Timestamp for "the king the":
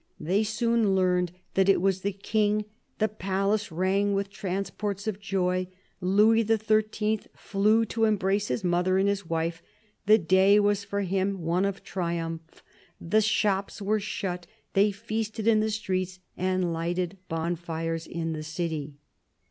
2.01-3.07